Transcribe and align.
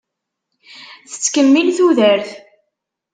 Tettkemmil 1.11 1.67
tudert. 1.77 2.29